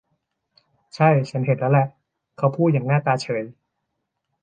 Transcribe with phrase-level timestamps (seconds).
[0.95, 1.87] ใช่ ฉันเห็นแล้วแหละ
[2.37, 3.43] เขาพูดอย่างหน้าตาเฉย